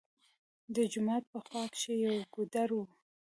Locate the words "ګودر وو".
2.33-2.85